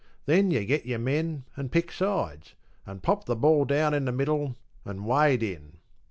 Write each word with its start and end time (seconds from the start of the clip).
Then 0.25 0.49
you 0.49 0.65
get 0.65 0.87
your 0.87 0.97
men, 0.97 1.43
and 1.55 1.71
pick 1.71 1.91
sides, 1.91 2.55
and 2.87 3.03
pop 3.03 3.25
the 3.25 3.35
ball 3.35 3.65
down 3.65 3.93
in 3.93 4.05
the 4.05 4.11
middle, 4.11 4.55
and 4.83 5.05
wade 5.05 5.43
in. 5.43 5.73